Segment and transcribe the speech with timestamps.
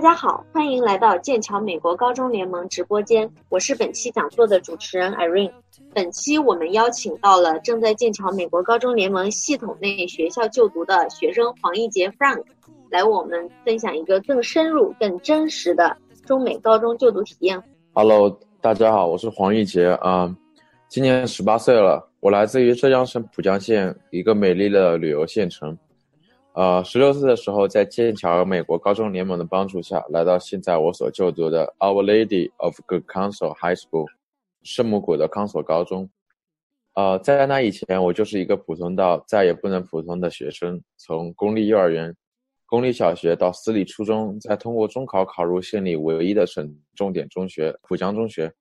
[0.00, 5.52] 大家好，欢迎来到剑桥美国高中联盟直播间，我是本期讲座的主持人 Irene。
[5.92, 12.42] 本期我们邀请到了正在剑桥美国高中联盟系统内学校就读的学生黄一杰 Frank，
[12.90, 15.94] 来为我们分享一个更深入、更真实的
[16.24, 17.62] 中美高中就读体验。
[17.92, 20.34] Hello，大家好，我是黄一杰啊，
[20.88, 25.76] 今年十八岁了，我来自于浙江省浦江县一个美丽的旅游县城。
[26.52, 34.06] 呃，十六岁的时候，在剑桥美国高中联盟的帮助下，来到现在我所就读的 Our Lady of Good Counsel High School，
[34.62, 36.10] 圣母谷的康索高中。
[36.94, 42.14] 呃，在那以前，我就是一个普通到再也不能普通的学生，从公立幼儿园、
[42.66, 48.52] 公立小学到私立初中，再通过中考考入县里唯一的省重点中学浦江中学，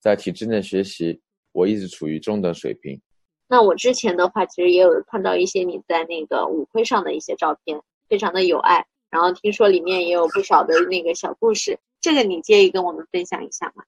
[0.00, 1.20] 在体制内学习，
[1.52, 2.98] 我一直处于中等水平。
[3.46, 8.84] 那我之前的话，其实也有看到一些你在那个舞会上的一些照片，非常的有爱。
[9.10, 13.84] 然后听说里面也有不少的那个小故事，这个你介意跟我们分享一下吗？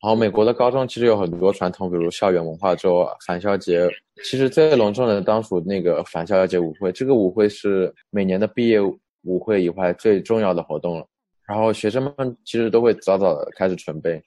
[0.00, 3.86] 好，美国的高中其实有很多传统，比如校园文化周、返校节。
[4.24, 11.06] 其实最隆重的当属那个返校节舞会，这个舞会是每年的毕业舞会以外最重要的活动了。
[11.46, 14.22] 然后学生们其实都会早早的开始准备，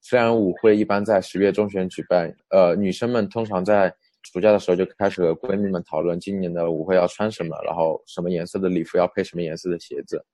[0.00, 3.94] 虽然舞会一般在十月中旬举办，呃，女生们通常在。
[4.32, 10.24] 暑假的时候就开始和闺蜜们讨论今年的舞会要穿什么，然后什么颜色的礼服要配什么颜色的鞋子，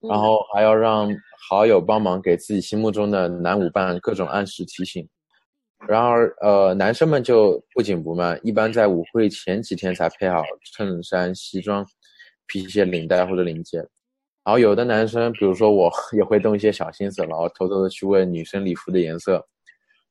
[0.00, 1.08] 然后还要让
[1.48, 5.08] 好友帮忙给自己心目中的男舞伴各种暗示提醒。
[5.86, 11.84] 然而，呃，男生们就不紧不慢，一般在舞会前几天才配好衬衫、西装、
[12.46, 13.78] 皮鞋、领带或者领结。
[13.78, 19.44] 然后有的男生，比如说我， 也会动一些小心思，然后偷偷的去问女生礼服的颜色，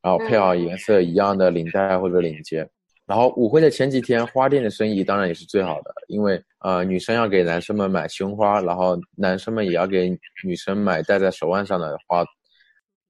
[0.01, 2.69] 然后配好颜色一样的领带或者领结。
[3.06, 12.24] 然后舞会的前几天，花店的生意当然也是最好的，因为呃女生要给男生们买胸花，然后男生们也要给女生买戴在手腕上的花。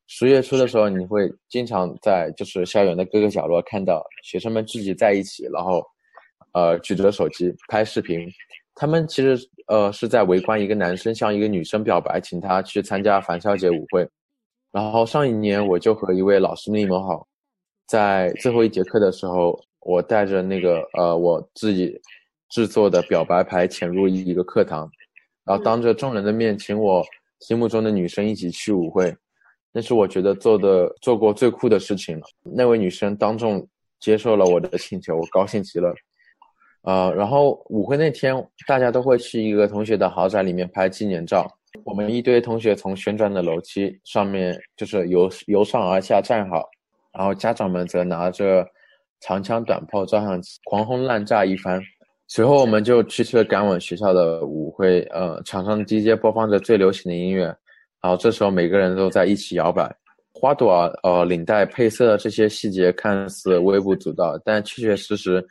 [0.08, 5.84] 十月初的时候，你会经常在就是校园的各个角落看到学生们聚集在一起，然后
[6.54, 8.28] 呃举着手机拍视频。
[8.74, 9.38] 他们其实
[9.68, 14.10] 呃是在围观一个男生向一个女生表白，请她去参加返校节舞会。
[14.72, 17.28] 然后上一年我就和一位老师密谋好，
[17.88, 19.64] 在最后一节课的时候。
[19.86, 22.00] 我带着那个呃我自己
[22.50, 24.90] 制作的表白牌潜入一一个课堂，
[25.44, 27.04] 然后当着众人的面请我
[27.40, 29.16] 心目中的女生一起去舞会，
[29.72, 32.26] 那是我觉得做的做过最酷的事情了。
[32.44, 33.68] 那位女生当众
[34.00, 35.94] 接受了我的请求，我高兴极了。
[36.84, 38.36] 呃，然后舞会那天
[38.68, 41.48] 大家都会去一个同学的豪宅里面拍纪念照。
[41.84, 46.70] 我们一堆同学从旋转的楼梯上面就是由由上而下站好，
[47.12, 48.66] 然后家长们则拿着。
[49.24, 51.82] 长枪短炮照相机狂轰滥炸一番，
[52.28, 55.00] 随后我们就驱车赶往学校的舞会。
[55.14, 57.46] 呃，场上的 DJ 播放着最流行的音乐，
[58.02, 59.90] 然后这时候每个人都在一起摇摆。
[60.34, 65.48] 花朵啊，呃，领带配色这些细节看似微不足道，但确确实实，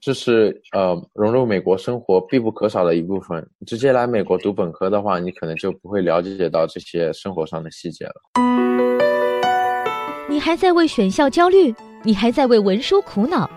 [0.00, 3.48] 这是呃融入美国生活必不可少的一部分。
[3.68, 8.14] 直接来美国读本科的话，你可能就不会了解到这些生活上的细节了。
[10.28, 11.72] 你还在为选校焦虑？
[12.06, 13.50] 你还在为文书苦恼？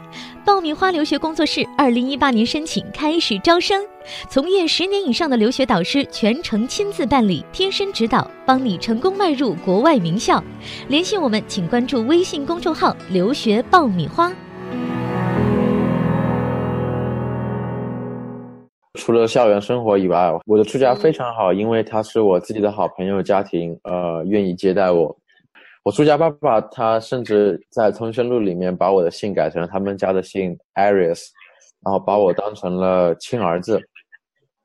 [0.43, 3.85] 爆米花留学工作室二零一八年申请开始招生，
[4.27, 10.43] 从业十年以上的留学导师全程亲自办理，贴身指导，帮你成功迈入国外名校。
[10.87, 14.33] 联系我们，请关注微信公众号“留学爆米花”。
[18.95, 25.16] 除了校园生活以外，我的住家非常好，因为他是我自己的好朋友家庭，呃，愿意接待我。
[25.84, 31.28] 我住家爸爸，他甚至在通讯录里面把我的姓改成了他们家的姓 Aries，
[31.84, 33.81] 然后把我当成了亲儿子。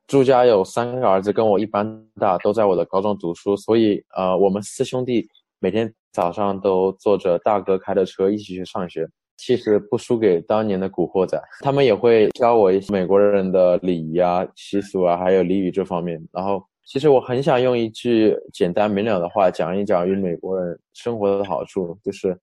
[0.07, 5.25] 住家有三个儿子，跟我一般大，都在我的高中读书，所以呃，我们四兄弟
[5.59, 11.41] 每天早上都坐着大哥开的车一起去上学，其实不输给当年的古惑仔。
[11.61, 16.61] 他们也会教我一些美国人的礼仪啊、习俗啊，还有俚语这方面，然后。
[16.85, 22.37] 其实我很想用一句简单明了的话讲一讲与美国人生活的好处，就是，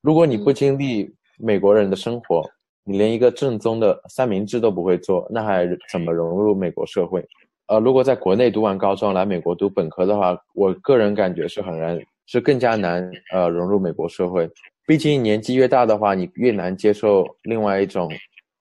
[0.00, 2.48] 如果你不经历美国人的生活，
[2.84, 7.26] 你连一个正宗的三明治都不会做，那还怎么融入美国社会？
[7.66, 14.48] 呃，如果在国内读完高中来美国读本科的话，我个人感觉是很难，是更加难呃融入美国社会。
[14.86, 18.08] 毕竟年纪越大的话，你越难接受另外一种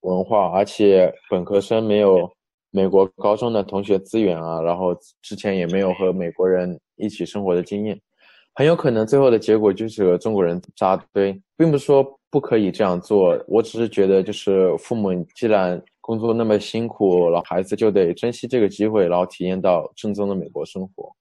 [0.02, 2.28] 文化，而且本科生没有。
[2.72, 8.00] 美国高中的同学资源啊，然后之前也没有和美国人一起生活的经验，
[8.56, 21.14] 很有可能最后的结果就是和中国人扎堆，并不是说不可以这样做，我只是觉得就是父母既然工作那么辛苦，然后孩子就得珍惜这个机会，然后体验到正宗的美国生活。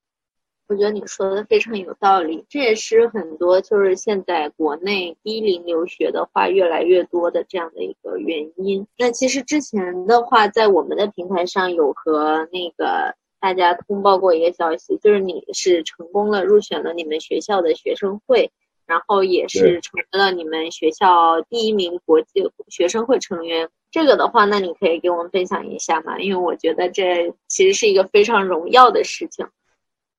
[0.70, 8.86] 我觉得你说的非常有道理，这也是很多就是现在国内低龄留学的话越来越多的这样的一个原因。
[8.96, 18.48] 那其实之前的话，在我们的平台上有和那个大家通报过一个消息，就是你是成功了入选了你们学校的学生会，
[18.86, 23.68] 然后也是成为了你们学校第一名国际学生会成员。
[23.90, 26.16] 这个的话，那你可以给我们分享一下吗？
[26.20, 29.44] 因为我觉得这其实是一个非常荣耀的事情。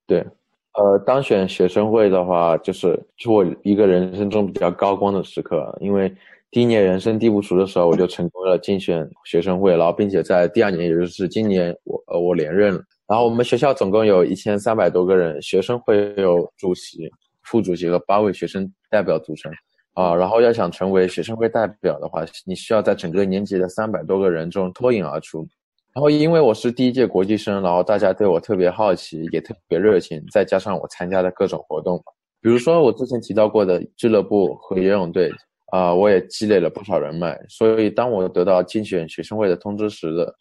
[0.06, 0.26] 对。
[0.74, 5.76] 呃，当选学生会的话，就是是我一个人生中比较高光的时刻。
[5.80, 6.12] 因为
[6.50, 12.80] 第一年人生地不熟的时候，我就成功了竞选学生会，然后并且在第二年，也就是今年，我呃我连任了。
[13.06, 17.10] 然后我们学校总共有一千三百多个人，学生会有主席、
[17.42, 19.52] 副主席和八位学生代表组成。
[19.94, 25.46] 啊，然后要想成为学生会代表的话，你需要在整个年级的三百多个人中脱颖而出。
[25.94, 32.02] 然后，因为我是第一届国际生，然后大家对我特别好奇，也特别热情，再加上我参加的各种活动，
[32.40, 35.30] 比如说我之前提到过的俱乐部和游泳队，
[35.70, 37.38] 啊，我也积累了不少人脉。
[37.46, 40.34] 所以，当我得到竞选学生会的通知时的，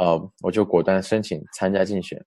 [0.00, 2.20] 呃，我就果断申请参加竞选。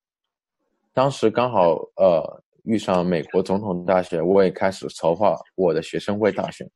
[0.94, 6.66] 当时刚好呃遇上美国总统大选，我也开始筹划我的学生会大选。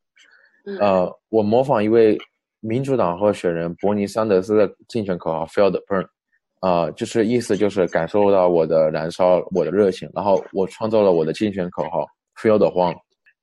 [0.78, 2.18] 呃，我模仿一位。
[2.60, 6.06] 民主党候选人伯尼·桑德斯的竞选口号 “Feel the burn”，
[6.60, 10.10] 啊，就是意思就是感受到我的燃烧，我的热情。
[10.14, 12.06] 然后我创造了我的竞选口号
[12.36, 12.68] “Feel the”，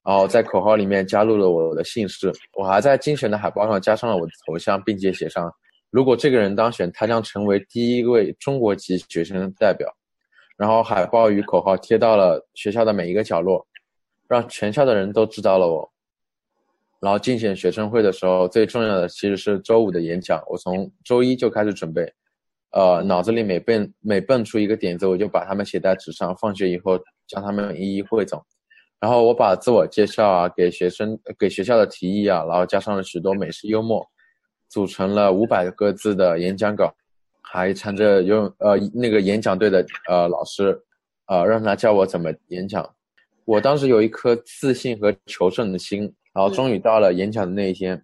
[0.03, 2.31] 然后在口号里面加入了我的姓氏。
[2.57, 5.49] 我还在竞选的海报上加上了我的头像，并且写上：
[5.91, 9.87] 如果这个人当选，他将成为第一位中国籍学生代表。
[10.57, 13.65] 然后海报与口号贴到了学校的每一个角落，
[14.27, 15.92] 让全校的人都知道了我。
[17.03, 20.41] 然后竞选学生会的时候，最重要的其实是周五的演讲。
[20.47, 22.09] 我从周一就开始准备，
[22.71, 26.97] 呃，脑子里每蹦每蹦出一个点子，我就把它们写在纸上，放学以后
[27.27, 28.41] 将它们一一汇总。
[29.01, 34.01] 然后我把自我介绍啊，给学生给学校的提议啊，然后加上了许多美式幽默，
[34.69, 36.89] 组成了五百个字的演讲稿，
[37.41, 40.81] 还缠着用呃那个演讲队的呃老师，
[41.27, 42.89] 呃让他教我怎么演讲。
[43.43, 46.09] 我当时有一颗自信和求胜的心。
[46.33, 48.01] 然后终于到了演讲的那一天，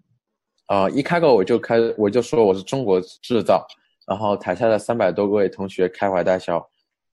[0.68, 3.66] 啊，一开口我就开，我就说我是中国制造，
[4.08, 6.64] 然后台下的三百多位同学开怀大笑，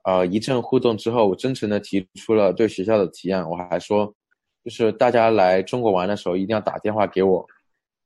[0.05, 4.15] 呃，一阵互动之后，我真诚的提出了对学校的提案，我还说，
[4.63, 7.47] 就是大家来中国玩的时候一定要打电话给我，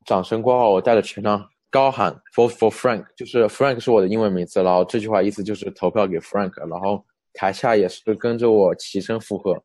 [0.07, 9.61] 掌声过后，我带着全场高喊 Vote for Frank，就是 Frank 是我的英文名字，然后这句话意思就是投票给 Frank，然后台下也是跟着我齐声附和。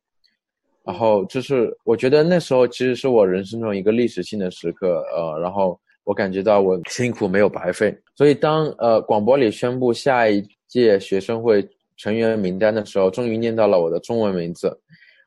[0.85, 7.97] 然后就是，我觉得那时候其实是我人生中一个历史性的时刻，呃，然后我感觉到我辛苦没有白费。
[8.15, 11.67] 所以当呃广播里宣布下一届学生会
[11.97, 14.79] 成员名单的时候，终于念到了我的中文名字，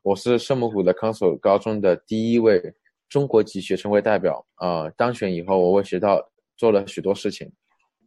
[0.02, 2.62] 我是圣母谷的康索高中的第一位
[3.08, 4.44] 中国籍学生会代表。
[4.56, 6.22] 啊，当选以后，我为学校
[6.56, 7.50] 做了许多事情，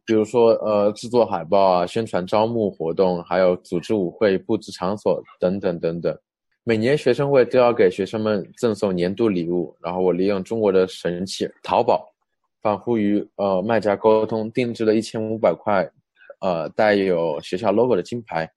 [0.06, 6.18] 比如说呃制作海报啊，宣传招募活动，还有组织舞会、布置场所等等等等。
[6.64, 12.08] 每年学生会都要给学生们赠送年度礼物，然后我利用中国的神器淘宝，
[12.62, 15.90] 反复与呃卖家沟通，定制了一千五百块，
[16.40, 18.48] 呃带有学校 logo 的金牌，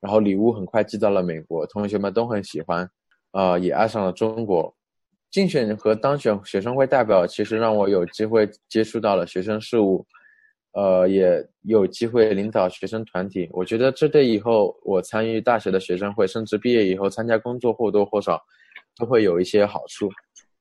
[0.00, 2.88] 然后礼物很快寄到了美国，同学们都很喜欢，
[3.30, 4.74] 呃也爱上了中国。
[5.30, 10.04] 竞选和当选学生会代表，其实让我有机会接触到了学生事务。
[10.74, 18.40] 呃，也有机会领导学生团体，我觉得这对以后我参与大学的学生会，甚至毕业以后参加工作或多或少
[18.96, 20.08] 都会有一些好处。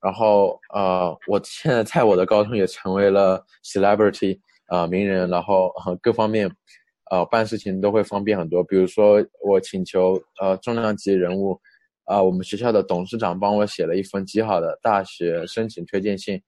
[0.04, 4.40] 然后，呃，我 现在在我的高中也成为了 celebrity，
[4.70, 6.50] 呃，名人，然后各方面，
[7.12, 8.64] 呃，办事情都会方便很多。
[8.64, 11.58] 比如说，我请求呃重量级人物，
[12.06, 16.42] 啊，我们学校的董事长帮我写了一封极好的大学申请推荐信。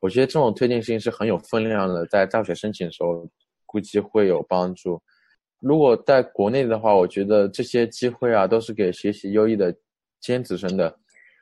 [0.00, 3.28] 我觉得这种推荐信是很有分量的，在大学申请的时候
[3.66, 5.00] 估计会有帮助。
[5.60, 9.74] 如果在国内的话，我觉得这些机会啊都是给学习优异的
[10.20, 10.96] 尖子生的，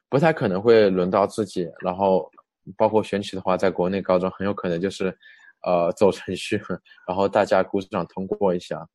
[0.09, 1.69] 不太可能会轮到自己。
[1.85, 2.31] 然后
[2.79, 5.15] 包括选取的话，在国内高中很有可能就是，
[5.63, 6.59] 呃，走程序，
[7.07, 8.89] 然后大家鼓掌通过一下。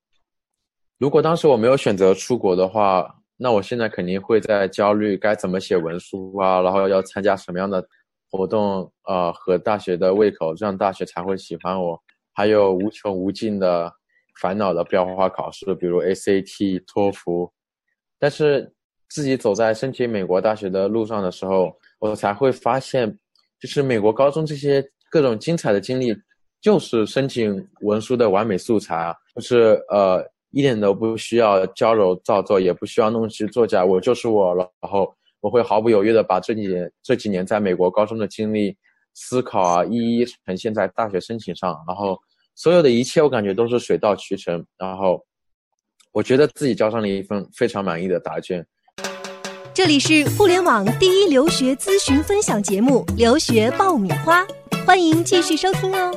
[0.98, 7.88] 如果当时我没有选择出国的话，那我现在肯定会在焦虑该怎么写文书啊，然后要参加什么样的。
[8.32, 12.02] 活动呃和大学的胃口，这样大学才会喜欢我。
[12.34, 13.92] 还有无穷无尽的
[14.40, 17.52] 烦恼的标化考试，比如 ACT、托福。
[18.18, 18.74] 但是
[19.10, 23.10] 自己走在申请美国大学的路上的时候，我才会发现，
[23.60, 26.16] 就是美国高中这些各种精彩的经历，
[26.62, 29.14] 就是申请文书的完美素材啊。
[29.36, 34.70] 就是呃一点都不需要矫揉造作，也不需要弄虚作假，我就是我了。
[34.80, 38.78] 然后我会毫不犹豫的把这几年这几年在美国高中的经历、
[39.16, 41.84] 思考啊，一一呈现在大学申请上。
[41.88, 42.18] 然后
[42.56, 44.64] 所有的一切，我感觉都是水到渠成。
[44.78, 45.26] 然后
[46.12, 48.66] 我觉得自己交上了一份非常满意的答卷。
[49.74, 54.46] 这里是互联网第一留学咨询分享节目《留学爆米花》，
[54.86, 56.12] 欢迎继续收听哦。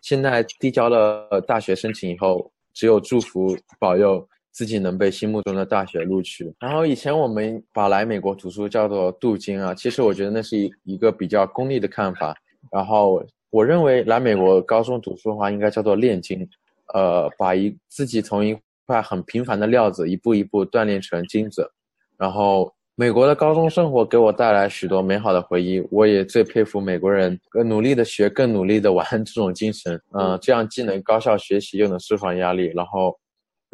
[0.00, 4.26] 现在递交了大学申请以后，只有祝福保佑
[4.56, 6.50] 自己能被心目中的大学录取。
[6.58, 12.34] 然后以前我们把来美国读书叫做镀金啊，其实我觉得那是一一个比较功利的看法。
[12.72, 16.48] 然后我认为来美国高中读书的话，应该叫做炼金，
[16.94, 21.70] 呃，把一自己从一块很平凡的料子，一步一步锻炼成金子。
[22.16, 25.86] 然后，美国的高中生活给我带来许多美好的回忆。
[25.90, 30.00] 我也最佩服美国人更努力的学、更努力的玩这种精神。
[30.18, 33.14] 嗯，这样既能高效学习，又能释放压力，然后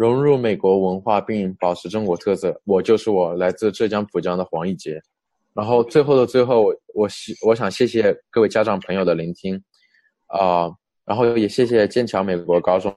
[0.02, 2.61] 融入美国文化并保持中国特色。
[2.64, 5.00] 我就是我，来自浙江浦江的黄奕杰。
[5.54, 9.62] 然后最后的最后，我希我想谢谢各位家长朋友的聆听，
[10.26, 10.71] 啊，
[11.04, 12.94] 然后也谢谢剑桥美国高中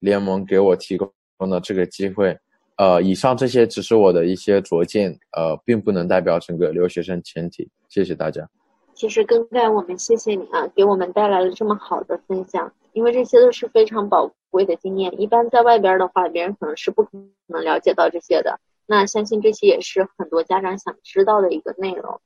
[0.00, 1.08] 联盟给我提供。
[1.50, 2.38] 的这个机会，
[2.76, 7.68] 呃，以上这些只是我的一些拙见，呃，并不能代表整个留学生群体。
[7.88, 8.48] 谢谢大家。
[9.02, 15.20] 其实更该我们谢谢你啊，给我们带来了这么好的分享，因为这些都是非常宝贵的经验。
[15.20, 17.10] 一般在外边的话，别人可能是不可
[17.48, 18.60] 能了解到这些的。
[18.86, 22.20] 那相信这些也是很多家长想知道的一个内容。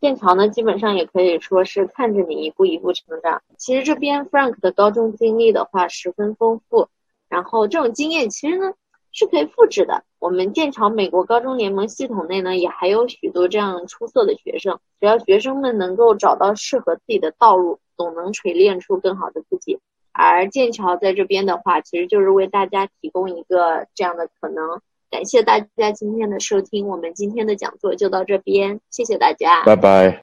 [0.00, 3.42] 剑桥呢，基本上也可以说是看着你一步一步成长。
[3.58, 6.86] 其实这边 Frank 的高中经历的话，十分丰富。
[7.28, 8.74] 然后这种经验其实呢
[9.12, 10.04] 是可以复制的。
[10.18, 19.78] 我们剑桥美国高中联盟系统内呢也还有许多这样出色的学生，只要学生们能够找到适合自己的道路，总能锤炼出更好的自己。
[20.12, 24.80] 而剑桥在这边的话，其实就是为大家提供一个这样的可能。
[25.10, 30.22] 感谢大家今天的收听，我们今天的讲座就到这边，谢谢大家，拜拜。